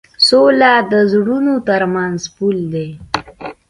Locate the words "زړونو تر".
1.11-1.81